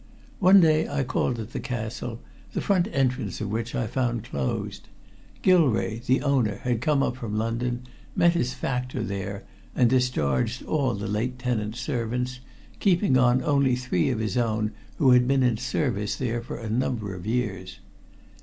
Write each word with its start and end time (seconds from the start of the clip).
One 0.39 0.61
day 0.61 0.87
I 0.89 1.03
called 1.03 1.37
at 1.37 1.51
the 1.51 1.59
castle, 1.59 2.21
the 2.53 2.61
front 2.61 2.87
entrance 2.91 3.39
of 3.39 3.51
which 3.51 3.75
I 3.75 3.85
found 3.85 4.23
closed. 4.23 4.89
Gilrae, 5.43 5.99
the 6.03 6.23
owner, 6.23 6.55
had 6.63 6.81
come 6.81 7.03
up 7.03 7.17
from 7.17 7.37
London, 7.37 7.83
met 8.15 8.33
his 8.33 8.55
factor 8.55 9.03
there, 9.03 9.43
and 9.75 9.91
discharged 9.91 10.65
all 10.65 10.95
the 10.95 11.05
late 11.05 11.37
tenant's 11.37 11.79
servants, 11.81 12.39
keeping 12.79 13.15
on 13.15 13.43
only 13.43 13.75
three 13.75 14.09
of 14.09 14.17
his 14.17 14.37
own 14.37 14.71
who 14.97 15.11
had 15.11 15.27
been 15.27 15.43
in 15.43 15.57
service 15.57 16.15
there 16.15 16.41
for 16.41 16.57
a 16.57 16.67
number 16.67 17.13
of 17.13 17.27
years. 17.27 17.79